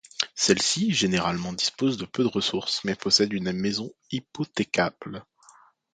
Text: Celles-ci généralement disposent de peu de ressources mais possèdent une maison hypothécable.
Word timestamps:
Celles-ci 0.33 0.91
généralement 0.95 1.53
disposent 1.53 1.97
de 1.97 2.05
peu 2.05 2.23
de 2.23 2.27
ressources 2.27 2.83
mais 2.83 2.95
possèdent 2.95 3.33
une 3.33 3.51
maison 3.51 3.91
hypothécable. 4.11 5.23